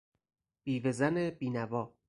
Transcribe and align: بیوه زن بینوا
بیوه 0.63 0.91
زن 0.99 1.15
بینوا 1.37 1.83